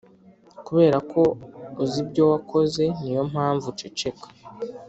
[0.65, 4.25] kubera ko uba uzi ibyo wakoze niyompamvu uceceka